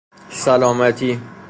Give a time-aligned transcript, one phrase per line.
[0.29, 1.19] سلامتی